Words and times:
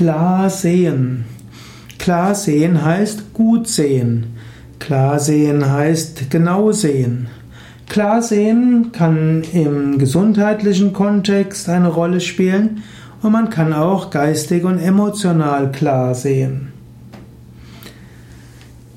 Klar 0.00 0.48
sehen. 0.48 1.26
Klar 1.98 2.34
sehen 2.34 2.82
heißt 2.82 3.34
gut 3.34 3.68
sehen. 3.68 4.28
Klar 4.78 5.18
sehen 5.18 5.70
heißt 5.70 6.30
genau 6.30 6.72
sehen. 6.72 7.26
Klar 7.86 8.22
sehen 8.22 8.92
kann 8.92 9.42
im 9.52 9.98
gesundheitlichen 9.98 10.94
Kontext 10.94 11.68
eine 11.68 11.88
Rolle 11.88 12.22
spielen 12.22 12.82
und 13.20 13.32
man 13.32 13.50
kann 13.50 13.74
auch 13.74 14.08
geistig 14.08 14.64
und 14.64 14.78
emotional 14.78 15.70
klar 15.70 16.14
sehen. 16.14 16.72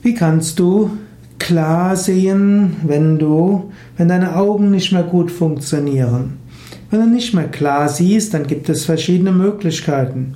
Wie 0.04 0.14
kannst 0.14 0.58
du 0.58 0.90
klar 1.38 1.98
sehen, 1.98 2.78
wenn 2.88 3.20
du, 3.20 3.74
wenn 3.98 4.08
deine 4.08 4.38
Augen 4.38 4.72
nicht 4.72 4.94
mehr 4.94 5.04
gut 5.04 5.32
funktionieren? 5.32 6.38
Wenn 6.90 7.02
du 7.02 7.08
nicht 7.08 7.34
mehr 7.34 7.50
klar 7.50 7.90
siehst, 7.90 8.34
dann 8.34 8.48
gibt 8.48 8.70
es 8.70 8.86
verschiedene 8.86 9.34
Möglichkeiten. 9.34 10.36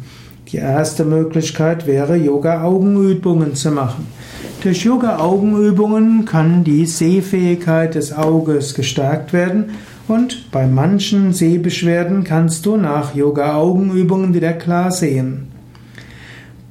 Die 0.51 0.57
erste 0.57 1.03
Möglichkeit 1.03 1.87
wäre, 1.87 2.15
Yoga-Augenübungen 2.15 3.53
zu 3.55 3.69
machen. 3.69 4.07
Durch 4.63 4.85
Yoga-Augenübungen 4.85 6.23
kann 6.23 6.63
die 6.63 6.85
Sehfähigkeit 6.85 7.95
des 7.95 8.13
Auges 8.13 8.73
gestärkt 8.73 9.33
werden 9.33 9.71
und 10.07 10.49
bei 10.51 10.65
manchen 10.65 11.33
Sehbeschwerden 11.33 12.23
kannst 12.23 12.65
du 12.65 12.77
nach 12.77 13.13
Yoga-Augenübungen 13.13 14.33
wieder 14.33 14.53
klar 14.53 14.91
sehen. 14.91 15.49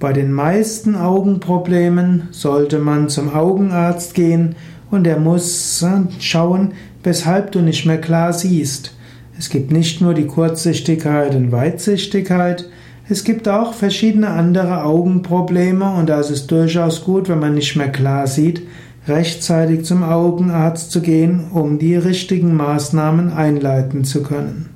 Bei 0.01 0.15
den 0.15 0.33
meisten 0.33 0.97
Augenproblemen 0.97 2.29
sollte 2.31 2.79
man 2.79 3.11
zum 3.11 3.35
Augenarzt 3.35 4.15
gehen 4.15 4.57
und 4.91 5.07
er 5.07 5.21
muss 5.21 5.85
schauen, 6.19 6.73
weshalb 7.03 7.53
du 7.53 7.61
nicht 7.61 7.85
mehr 7.85 8.01
klar 8.01 8.33
siehst. 8.33 8.95
Es 9.39 9.51
gibt 9.51 9.71
nicht 9.71 10.01
nur 10.01 10.15
die 10.15 10.27
Kurzsichtigkeit 10.27 11.35
und 11.35 11.53
Weitsichtigkeit, 11.53 12.71
es 13.09 13.23
gibt 13.23 13.49
auch 13.49 13.73
verschiedene 13.73 14.31
andere 14.31 14.83
Augenprobleme 14.83 15.93
und 15.93 16.09
da 16.09 16.21
ist 16.21 16.31
es 16.31 16.47
durchaus 16.47 17.05
gut, 17.05 17.29
wenn 17.29 17.39
man 17.39 17.55
nicht 17.55 17.77
mehr 17.77 17.91
klar 17.91 18.27
sieht, 18.27 18.63
rechtzeitig 19.07 19.85
zum 19.85 20.03
Augenarzt 20.03 20.91
zu 20.91 21.01
gehen, 21.01 21.45
um 21.53 21.79
die 21.79 21.95
richtigen 21.95 22.55
Maßnahmen 22.55 23.33
einleiten 23.33 24.05
zu 24.05 24.25
können. 24.25 24.71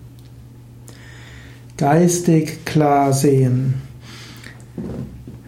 Geistig 1.76 2.64
klar 2.64 3.12
sehen. 3.12 3.74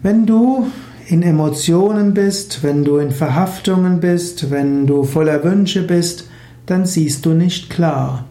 Wenn 0.01 0.25
du 0.25 0.67
in 1.07 1.21
Emotionen 1.21 2.13
bist, 2.13 2.63
wenn 2.63 2.83
du 2.83 2.97
in 2.97 3.11
Verhaftungen 3.11 4.01
bist, 4.01 4.51
wenn 4.51 4.87
du 4.87 5.03
voller 5.03 5.43
Wünsche 5.43 5.83
bist, 5.83 6.27
dann 6.65 6.85
siehst 6.85 7.25
du 7.25 7.29
nicht 7.29 7.69
klar. 7.69 8.25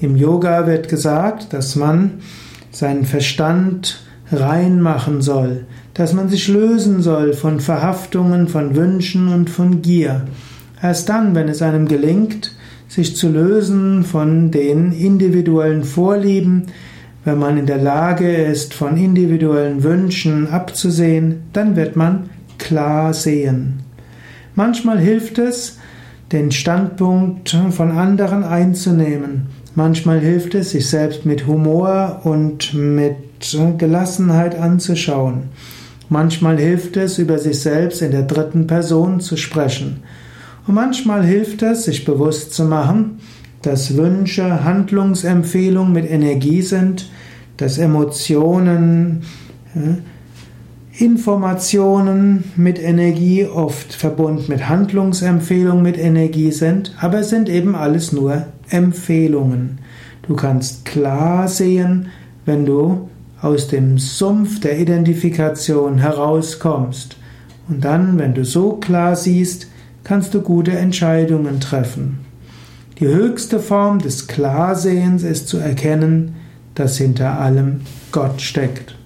Im 0.00 0.16
Yoga 0.16 0.66
wird 0.66 0.88
gesagt, 0.88 1.52
dass 1.52 1.76
man 1.76 2.20
seinen 2.76 3.06
Verstand 3.06 4.00
reinmachen 4.30 5.22
soll, 5.22 5.64
dass 5.94 6.12
man 6.12 6.28
sich 6.28 6.46
lösen 6.48 7.00
soll 7.00 7.32
von 7.32 7.60
Verhaftungen, 7.60 8.48
von 8.48 8.76
Wünschen 8.76 9.28
und 9.28 9.48
von 9.48 9.80
Gier. 9.80 10.26
Erst 10.82 11.08
dann, 11.08 11.34
wenn 11.34 11.48
es 11.48 11.62
einem 11.62 11.88
gelingt, 11.88 12.54
sich 12.86 13.16
zu 13.16 13.30
lösen 13.30 14.04
von 14.04 14.50
den 14.50 14.92
individuellen 14.92 15.84
Vorlieben, 15.84 16.66
wenn 17.24 17.38
man 17.38 17.56
in 17.56 17.64
der 17.66 17.78
Lage 17.78 18.30
ist, 18.30 18.74
von 18.74 18.98
individuellen 18.98 19.82
Wünschen 19.82 20.48
abzusehen, 20.48 21.44
dann 21.54 21.76
wird 21.76 21.96
man 21.96 22.28
klar 22.58 23.14
sehen. 23.14 23.80
Manchmal 24.54 24.98
hilft 24.98 25.38
es, 25.38 25.78
den 26.32 26.50
Standpunkt 26.50 27.56
von 27.70 27.90
anderen 27.90 28.42
einzunehmen. 28.42 29.46
Manchmal 29.74 30.20
hilft 30.20 30.54
es, 30.54 30.70
sich 30.70 30.88
selbst 30.88 31.26
mit 31.26 31.46
Humor 31.46 32.22
und 32.24 32.74
mit 32.74 33.16
Gelassenheit 33.78 34.58
anzuschauen. 34.58 35.50
Manchmal 36.08 36.58
hilft 36.58 36.96
es, 36.96 37.18
über 37.18 37.38
sich 37.38 37.60
selbst 37.60 38.00
in 38.00 38.12
der 38.12 38.22
dritten 38.22 38.66
Person 38.66 39.20
zu 39.20 39.36
sprechen. 39.36 40.02
Und 40.66 40.74
manchmal 40.74 41.24
hilft 41.24 41.62
es, 41.62 41.84
sich 41.84 42.04
bewusst 42.04 42.54
zu 42.54 42.64
machen, 42.64 43.18
dass 43.62 43.96
Wünsche 43.96 44.64
Handlungsempfehlungen 44.64 45.92
mit 45.92 46.10
Energie 46.10 46.62
sind, 46.62 47.10
dass 47.56 47.78
Emotionen 47.78 49.22
Informationen 50.98 52.44
mit 52.56 52.82
Energie 52.82 53.44
oft 53.44 53.92
verbunden 53.92 54.46
mit 54.48 54.66
Handlungsempfehlungen 54.66 55.82
mit 55.82 55.98
Energie 55.98 56.52
sind, 56.52 56.94
aber 56.98 57.20
es 57.20 57.28
sind 57.28 57.50
eben 57.50 57.74
alles 57.74 58.12
nur 58.12 58.46
Empfehlungen. 58.70 59.78
Du 60.26 60.36
kannst 60.36 60.86
klar 60.86 61.48
sehen, 61.48 62.08
wenn 62.46 62.64
du 62.64 63.10
aus 63.42 63.68
dem 63.68 63.98
Sumpf 63.98 64.60
der 64.60 64.78
Identifikation 64.78 65.98
herauskommst. 65.98 67.18
Und 67.68 67.84
dann, 67.84 68.18
wenn 68.18 68.32
du 68.32 68.44
so 68.46 68.72
klar 68.74 69.16
siehst, 69.16 69.68
kannst 70.02 70.32
du 70.32 70.40
gute 70.40 70.72
Entscheidungen 70.72 71.60
treffen. 71.60 72.20
Die 72.98 73.06
höchste 73.06 73.60
Form 73.60 73.98
des 73.98 74.28
Klarsehens 74.28 75.22
ist 75.22 75.48
zu 75.48 75.58
erkennen, 75.58 76.36
dass 76.74 76.96
hinter 76.96 77.38
allem 77.38 77.82
Gott 78.12 78.40
steckt. 78.40 78.96